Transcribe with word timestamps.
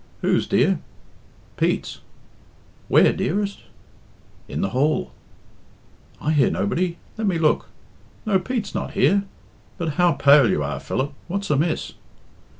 "Who's, 0.21 0.47
dear?" 0.47 0.79
"Pete's." 1.57 2.01
"Where, 2.87 3.13
dearest?" 3.13 3.59
"In 4.47 4.61
the 4.61 4.69
hall." 4.69 5.11
"I 6.19 6.31
hear 6.31 6.49
nobody. 6.49 6.97
Let 7.19 7.27
me 7.27 7.37
look. 7.37 7.69
No, 8.25 8.39
Pete's 8.39 8.73
not 8.73 8.93
here. 8.93 9.25
But 9.77 9.89
how 9.99 10.13
pale 10.13 10.49
you 10.49 10.63
are, 10.63 10.79
Philip. 10.79 11.13
What's 11.27 11.51
amiss?" 11.51 11.93